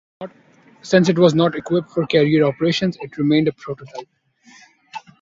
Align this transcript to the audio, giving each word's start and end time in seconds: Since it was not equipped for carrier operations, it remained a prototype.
Since 0.81 1.09
it 1.09 1.19
was 1.19 1.35
not 1.35 1.53
equipped 1.53 1.91
for 1.91 2.07
carrier 2.07 2.45
operations, 2.45 2.97
it 3.01 3.19
remained 3.19 3.47
a 3.47 3.53
prototype. 3.53 4.09